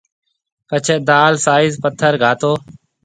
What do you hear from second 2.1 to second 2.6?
گھاتو